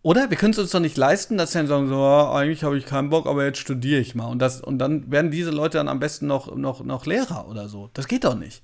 [0.07, 0.29] oder?
[0.29, 2.77] Wir können es uns doch nicht leisten, dass sie dann sagen, so, oh, eigentlich habe
[2.77, 4.27] ich keinen Bock, aber jetzt studiere ich mal.
[4.27, 7.67] Und, das, und dann werden diese Leute dann am besten noch, noch, noch Lehrer oder
[7.67, 7.89] so.
[7.93, 8.63] Das geht doch nicht.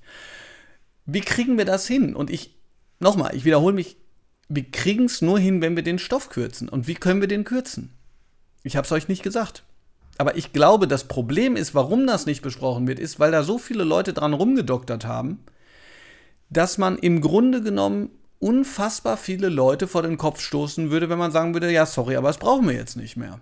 [1.04, 2.16] Wie kriegen wir das hin?
[2.16, 2.56] Und ich,
[2.98, 3.98] nochmal, ich wiederhole mich,
[4.48, 6.70] wir kriegen es nur hin, wenn wir den Stoff kürzen.
[6.70, 7.92] Und wie können wir den kürzen?
[8.62, 9.64] Ich habe es euch nicht gesagt.
[10.16, 13.58] Aber ich glaube, das Problem ist, warum das nicht besprochen wird, ist, weil da so
[13.58, 15.44] viele Leute dran rumgedoktert haben,
[16.48, 18.12] dass man im Grunde genommen
[18.44, 22.28] unfassbar viele Leute vor den Kopf stoßen würde, wenn man sagen würde, ja, sorry, aber
[22.28, 23.40] das brauchen wir jetzt nicht mehr.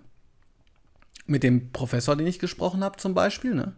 [1.25, 3.73] Mit dem Professor, den ich gesprochen habe zum Beispiel, ne,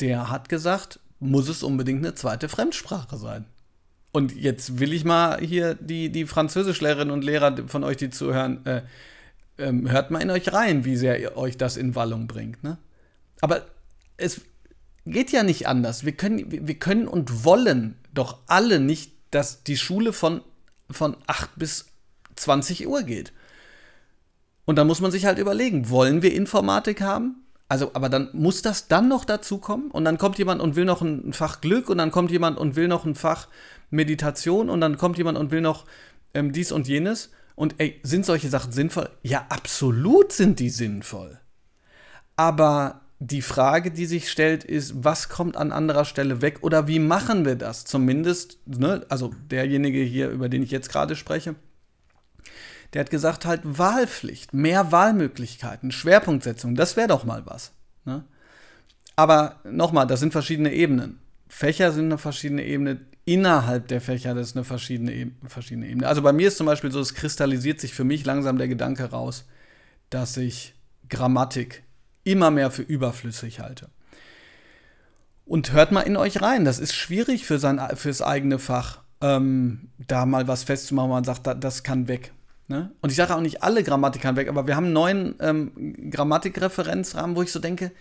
[0.00, 3.44] der hat gesagt, muss es unbedingt eine zweite Fremdsprache sein.
[4.10, 8.66] Und jetzt will ich mal hier die, die Französischlehrerinnen und Lehrer von euch, die zuhören,
[8.66, 8.82] äh,
[9.58, 12.64] ähm, hört mal in euch rein, wie sehr euch das in Wallung bringt.
[12.64, 12.78] Ne?
[13.40, 13.64] Aber
[14.16, 14.40] es
[15.06, 16.04] geht ja nicht anders.
[16.04, 20.42] Wir können, wir können und wollen doch alle nicht, dass die Schule von,
[20.90, 21.86] von 8 bis
[22.36, 23.32] 20 Uhr geht.
[24.64, 27.44] Und da muss man sich halt überlegen, wollen wir Informatik haben?
[27.68, 30.84] Also, aber dann muss das dann noch dazu kommen und dann kommt jemand und will
[30.84, 33.48] noch ein Fach Glück und dann kommt jemand und will noch ein Fach
[33.90, 35.86] Meditation und dann kommt jemand und will noch
[36.34, 37.30] ähm, dies und jenes.
[37.54, 39.10] Und ey, sind solche Sachen sinnvoll?
[39.22, 41.38] Ja, absolut sind die sinnvoll.
[42.36, 46.98] Aber die Frage, die sich stellt, ist, was kommt an anderer Stelle weg oder wie
[46.98, 47.84] machen wir das?
[47.84, 51.54] Zumindest, ne, also derjenige hier, über den ich jetzt gerade spreche,
[52.92, 57.70] der hat gesagt, halt Wahlpflicht, mehr Wahlmöglichkeiten, Schwerpunktsetzung, das wäre doch mal was.
[58.04, 58.24] Ne?
[59.14, 61.20] Aber nochmal, das sind verschiedene Ebenen.
[61.46, 66.08] Fächer sind eine verschiedene Ebene, innerhalb der Fächer das ist eine verschiedene, Ebene, verschiedene Ebene.
[66.08, 69.04] Also bei mir ist zum Beispiel so, es kristallisiert sich für mich langsam der Gedanke
[69.04, 69.46] raus,
[70.10, 70.74] dass ich
[71.08, 71.84] Grammatik
[72.24, 73.88] immer mehr für überflüssig halte.
[75.44, 79.90] Und hört mal in euch rein, das ist schwierig für sein, fürs eigene Fach, ähm,
[80.06, 82.32] da mal was festzumachen, wo man sagt, das kann weg.
[82.68, 82.92] Ne?
[83.00, 86.10] Und ich sage auch nicht alle Grammatik kann weg, aber wir haben einen neuen ähm,
[86.10, 87.92] Grammatikreferenzrahmen, wo ich so denke,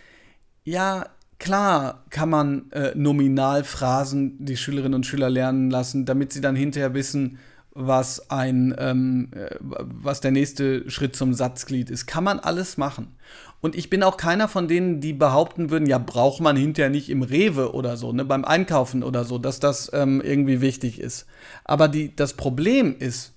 [0.63, 1.07] ja,
[1.41, 6.93] Klar kann man äh, Nominalphrasen die Schülerinnen und Schüler lernen lassen, damit sie dann hinterher
[6.93, 7.39] wissen,
[7.71, 12.05] was ein, ähm, äh, was der nächste Schritt zum Satzglied ist.
[12.05, 13.15] Kann man alles machen.
[13.61, 17.09] Und ich bin auch keiner von denen, die behaupten würden, ja, braucht man hinterher nicht
[17.09, 21.27] im Rewe oder so, ne, beim Einkaufen oder so, dass das ähm, irgendwie wichtig ist.
[21.63, 23.33] Aber die, das Problem ist,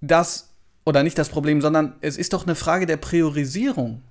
[0.00, 0.54] dass,
[0.86, 4.02] oder nicht das Problem, sondern es ist doch eine Frage der Priorisierung.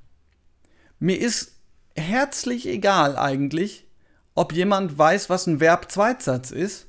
[0.99, 1.53] Mir ist
[1.95, 3.87] herzlich egal eigentlich,
[4.35, 6.85] ob jemand weiß, was ein Verb-Zweitsatz ist,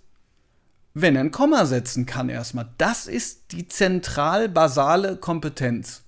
[0.92, 2.68] wenn er ein Komma setzen kann erstmal.
[2.76, 6.03] Das ist die zentral basale Kompetenz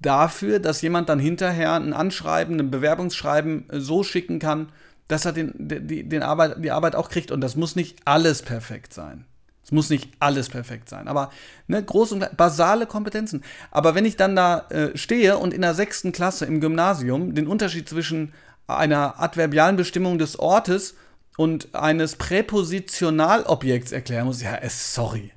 [0.00, 4.68] dafür, dass jemand dann hinterher ein Anschreiben, ein Bewerbungsschreiben so schicken kann,
[5.08, 7.30] dass er den, die, den Arbeit, die Arbeit auch kriegt.
[7.30, 9.24] Und das muss nicht alles perfekt sein.
[9.68, 11.30] Es muss nicht alles perfekt sein, aber
[11.66, 13.44] ne, große und basale Kompetenzen.
[13.70, 17.46] Aber wenn ich dann da äh, stehe und in der sechsten Klasse im Gymnasium den
[17.46, 18.32] Unterschied zwischen
[18.66, 20.94] einer adverbialen Bestimmung des Ortes
[21.36, 25.32] und eines Präpositionalobjekts erklären muss, ja, äh, sorry.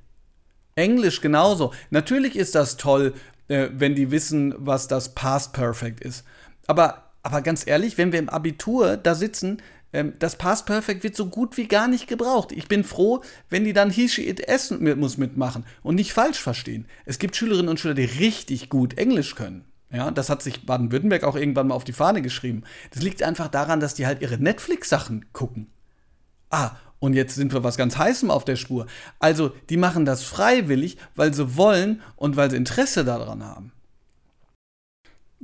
[0.75, 1.73] Englisch genauso.
[1.89, 3.13] Natürlich ist das toll,
[3.51, 6.23] äh, wenn die wissen, was das Past Perfect ist.
[6.67, 9.61] Aber, aber ganz ehrlich, wenn wir im Abitur da sitzen,
[9.93, 12.53] ähm, das Past Perfect wird so gut wie gar nicht gebraucht.
[12.53, 16.13] Ich bin froh, wenn die dann he, she, it, es mit, muss mitmachen und nicht
[16.13, 16.85] falsch verstehen.
[17.05, 19.65] Es gibt Schülerinnen und Schüler, die richtig gut Englisch können.
[19.93, 22.63] Ja, das hat sich Baden-Württemberg auch irgendwann mal auf die Fahne geschrieben.
[22.91, 25.67] Das liegt einfach daran, dass die halt ihre Netflix-Sachen gucken.
[26.49, 28.85] Ah, und jetzt sind wir was ganz Heißem auf der Spur.
[29.19, 33.73] Also, die machen das freiwillig, weil sie wollen und weil sie Interesse daran haben.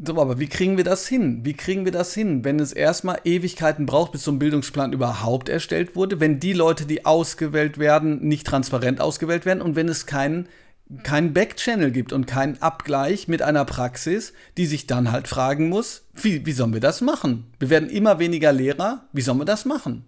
[0.01, 1.43] So, aber wie kriegen wir das hin?
[1.43, 5.49] Wie kriegen wir das hin, wenn es erstmal Ewigkeiten braucht, bis so ein Bildungsplan überhaupt
[5.49, 10.05] erstellt wurde, wenn die Leute, die ausgewählt werden, nicht transparent ausgewählt werden und wenn es
[10.05, 10.47] keinen
[11.03, 16.05] kein Backchannel gibt und keinen Abgleich mit einer Praxis, die sich dann halt fragen muss,
[16.13, 17.47] wie, wie sollen wir das machen?
[17.59, 20.05] Wir werden immer weniger Lehrer, wie sollen wir das machen?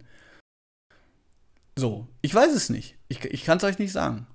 [1.80, 2.98] So, ich weiß es nicht.
[3.08, 4.28] Ich, ich kann es euch nicht sagen.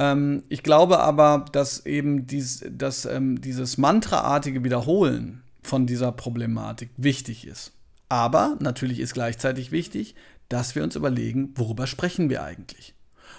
[0.00, 6.90] Ähm, ich glaube aber, dass eben dies, dass, ähm, dieses mantraartige Wiederholen von dieser Problematik
[6.96, 7.70] wichtig ist.
[8.08, 10.16] Aber natürlich ist gleichzeitig wichtig,
[10.48, 12.94] dass wir uns überlegen, worüber sprechen wir eigentlich.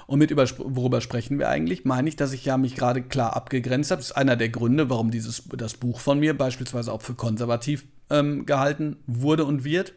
[0.08, 3.36] Und mit über, worüber sprechen wir eigentlich, meine ich, dass ich ja mich gerade klar
[3.36, 4.00] abgegrenzt habe.
[4.00, 7.84] Das ist einer der Gründe, warum dieses, das Buch von mir beispielsweise auch für konservativ
[8.10, 9.96] ähm, gehalten wurde und wird.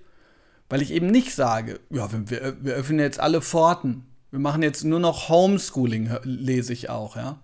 [0.69, 4.85] Weil ich eben nicht sage, ja, wir, wir öffnen jetzt alle Pforten wir machen jetzt
[4.85, 7.39] nur noch Homeschooling, lese ich auch, ja.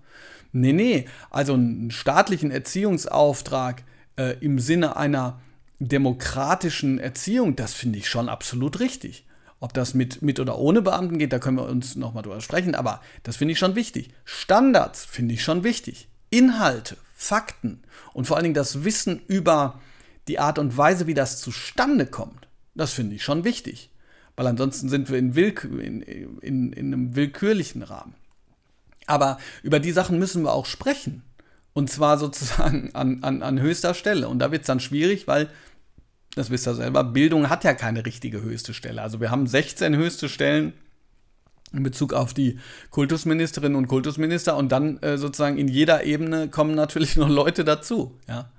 [0.52, 3.82] Nee, nee, also einen staatlichen Erziehungsauftrag
[4.16, 5.40] äh, im Sinne einer
[5.80, 9.26] demokratischen Erziehung, das finde ich schon absolut richtig.
[9.60, 12.74] Ob das mit, mit oder ohne Beamten geht, da können wir uns nochmal drüber sprechen,
[12.74, 14.10] aber das finde ich schon wichtig.
[14.24, 16.08] Standards finde ich schon wichtig.
[16.30, 17.82] Inhalte, Fakten
[18.12, 19.80] und vor allen Dingen das Wissen über
[20.28, 23.90] die Art und Weise, wie das zustande kommt, das finde ich schon wichtig.
[24.36, 28.14] Weil ansonsten sind wir in, Willkür, in, in, in einem willkürlichen Rahmen.
[29.06, 31.22] Aber über die Sachen müssen wir auch sprechen.
[31.72, 34.28] Und zwar sozusagen an, an, an höchster Stelle.
[34.28, 35.48] Und da wird es dann schwierig, weil,
[36.34, 39.02] das wisst ihr selber, Bildung hat ja keine richtige höchste Stelle.
[39.02, 40.72] Also wir haben 16 höchste Stellen
[41.72, 42.58] in Bezug auf die
[42.90, 48.18] Kultusministerinnen und Kultusminister und dann äh, sozusagen in jeder Ebene kommen natürlich noch Leute dazu.
[48.28, 48.50] Ja.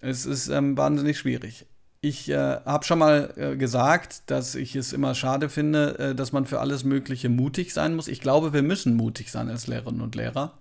[0.00, 1.66] Es ist ähm, wahnsinnig schwierig.
[2.08, 6.30] Ich äh, habe schon mal äh, gesagt, dass ich es immer schade finde, äh, dass
[6.30, 8.06] man für alles Mögliche mutig sein muss.
[8.06, 10.52] Ich glaube, wir müssen mutig sein als Lehrerinnen und Lehrer,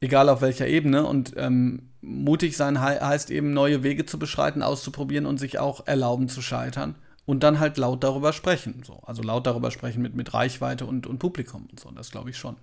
[0.00, 1.06] egal auf welcher Ebene.
[1.06, 5.86] Und ähm, mutig sein he heißt eben, neue Wege zu beschreiten, auszuprobieren und sich auch
[5.86, 6.94] erlauben zu scheitern.
[7.24, 8.82] Und dann halt laut darüber sprechen.
[8.86, 9.00] So.
[9.06, 11.90] Also laut darüber sprechen mit, mit Reichweite und, und Publikum und so.
[11.90, 12.56] Das glaube ich schon.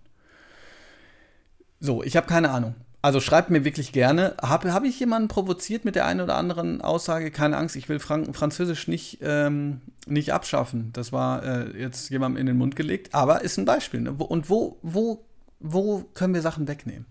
[1.80, 2.76] So, ich habe keine Ahnung.
[3.03, 4.33] Also schreibt mir wirklich gerne.
[4.41, 7.31] Habe hab ich jemanden provoziert mit der einen oder anderen Aussage?
[7.31, 10.91] Keine Angst, ich will Frank Französisch nicht, ähm, nicht abschaffen.
[10.93, 13.99] Das war äh, jetzt jemandem in den Mund gelegt, aber ist ein Beispiel.
[13.99, 14.13] Ne?
[14.13, 15.25] Und wo, wo,
[15.59, 17.05] wo können wir Sachen wegnehmen?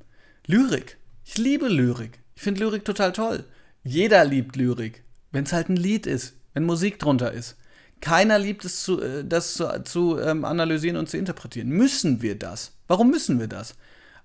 [0.46, 0.96] Lyrik.
[1.26, 2.20] Ich liebe Lyrik.
[2.36, 3.44] Ich finde Lyrik total toll.
[3.84, 7.58] Jeder liebt Lyrik, wenn es halt ein Lied ist, wenn Musik drunter ist.
[8.00, 11.68] Keiner liebt es, zu, äh, das zu, zu ähm, analysieren und zu interpretieren.
[11.68, 12.72] Müssen wir das?
[12.86, 13.74] Warum müssen wir das?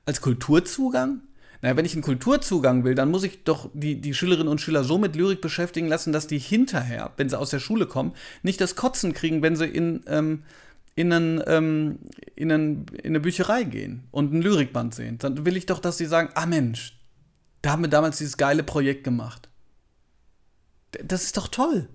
[0.06, 1.24] Als Kulturzugang?
[1.62, 4.84] Naja, wenn ich einen Kulturzugang will, dann muss ich doch die, die Schülerinnen und Schüler
[4.84, 8.62] so mit Lyrik beschäftigen lassen, dass die hinterher, wenn sie aus der Schule kommen, nicht
[8.62, 10.44] das Kotzen kriegen, wenn sie in, ähm,
[10.96, 12.00] in, einen, ähm,
[12.36, 15.18] in, einen, in eine Bücherei gehen und ein Lyrikband sehen.
[15.18, 17.00] Dann will ich doch, dass sie sagen, ah Mensch,
[17.62, 19.50] da haben wir damals dieses geile Projekt gemacht.
[21.04, 21.90] Das ist doch toll,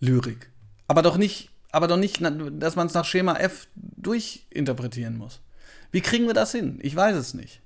[0.00, 0.50] Lyrik.
[0.86, 5.40] Aber doch nicht, aber doch nicht, dass man es nach Schema F durchinterpretieren muss.
[5.92, 6.78] Wie kriegen wir das hin?
[6.82, 7.62] Ich weiß es nicht.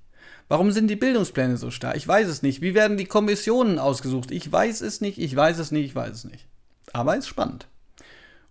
[0.53, 1.97] Warum sind die Bildungspläne so starr?
[1.97, 2.61] Ich weiß es nicht.
[2.61, 4.31] Wie werden die Kommissionen ausgesucht?
[4.31, 6.45] Ich weiß es nicht, ich weiß es nicht, ich weiß es nicht.
[6.93, 7.69] Aber es ist spannend.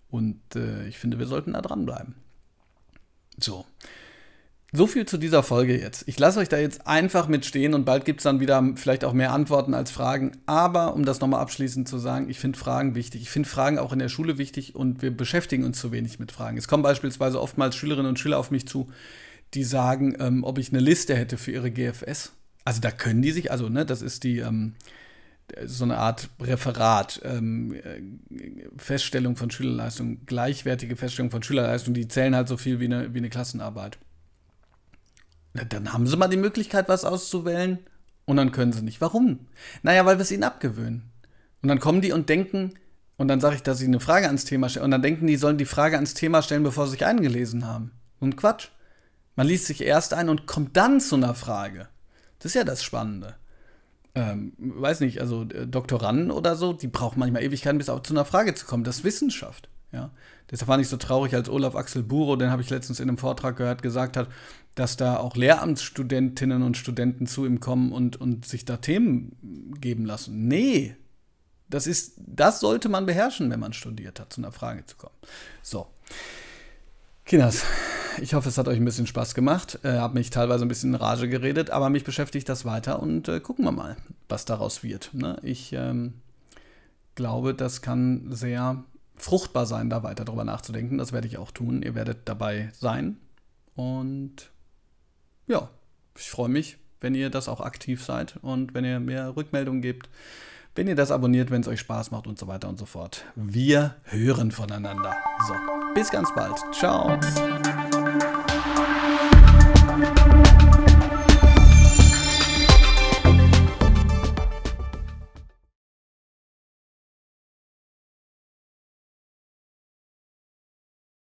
[0.09, 2.15] Und äh, ich finde, wir sollten da dranbleiben.
[3.37, 3.65] So.
[4.71, 6.07] So viel zu dieser Folge jetzt.
[6.07, 9.13] Ich lasse euch da jetzt einfach mitstehen und bald gibt es dann wieder vielleicht auch
[9.13, 10.31] mehr Antworten als Fragen.
[10.47, 13.21] Aber um das nochmal abschließend zu sagen, ich finde Fragen wichtig.
[13.21, 16.31] Ich finde Fragen auch in der Schule wichtig und wir beschäftigen uns zu wenig mit
[16.31, 16.57] Fragen.
[16.57, 18.89] Es kommen beispielsweise oftmals Schülerinnen und Schüler auf mich zu,
[19.53, 22.31] die sagen, ähm, ob ich eine Liste hätte für ihre GFS.
[22.63, 24.75] Also da können die sich, also ne, das ist die ähm,
[25.65, 28.01] so eine Art Referat, ähm, äh,
[28.77, 33.17] Feststellung von Schülerleistung, gleichwertige Feststellung von Schülerleistung, die zählen halt so viel wie eine, wie
[33.17, 33.97] eine Klassenarbeit.
[35.53, 37.79] Dann haben sie mal die Möglichkeit, was auszuwählen
[38.25, 39.01] und dann können sie nicht.
[39.01, 39.47] Warum?
[39.83, 41.11] Naja, weil wir es ihnen abgewöhnen.
[41.61, 42.73] Und dann kommen die und denken,
[43.17, 45.35] und dann sage ich, dass sie eine Frage ans Thema stellen, und dann denken die,
[45.35, 47.91] sollen die Frage ans Thema stellen, bevor sie sich eingelesen haben.
[48.19, 48.69] Und Quatsch.
[49.35, 51.87] Man liest sich erst ein und kommt dann zu einer Frage.
[52.39, 53.35] Das ist ja das Spannende.
[54.13, 58.13] Ähm, weiß nicht, also äh, Doktoranden oder so, die brauchen manchmal Ewigkeiten, bis auch zu
[58.13, 58.83] einer Frage zu kommen.
[58.83, 59.69] Das ist Wissenschaft.
[59.93, 60.11] Ja?
[60.49, 63.17] Deshalb war ich so traurig, als Olaf Axel Buro, den habe ich letztens in einem
[63.17, 64.27] Vortrag gehört, gesagt hat,
[64.75, 70.05] dass da auch Lehramtsstudentinnen und Studenten zu ihm kommen und, und sich da Themen geben
[70.05, 70.47] lassen.
[70.47, 70.95] Nee,
[71.69, 75.15] das ist, das sollte man beherrschen, wenn man studiert hat, zu einer Frage zu kommen.
[75.61, 75.87] So.
[77.23, 77.63] Kinders,
[78.21, 79.79] ich hoffe, es hat euch ein bisschen Spaß gemacht.
[79.83, 83.27] Äh, habe mich teilweise ein bisschen in Rage geredet, aber mich beschäftigt das weiter und
[83.27, 83.97] äh, gucken wir mal,
[84.29, 85.13] was daraus wird.
[85.13, 85.37] Ne?
[85.43, 86.13] Ich ähm,
[87.15, 88.83] glaube, das kann sehr
[89.15, 90.97] fruchtbar sein, da weiter drüber nachzudenken.
[90.97, 91.83] Das werde ich auch tun.
[91.83, 93.17] Ihr werdet dabei sein.
[93.75, 94.51] Und
[95.47, 95.69] ja,
[96.17, 100.09] ich freue mich, wenn ihr das auch aktiv seid und wenn ihr mir Rückmeldungen gebt,
[100.75, 103.25] wenn ihr das abonniert, wenn es euch Spaß macht und so weiter und so fort.
[103.35, 105.15] Wir hören voneinander.
[105.47, 105.53] So,
[105.93, 106.57] bis ganz bald.
[106.73, 107.19] Ciao.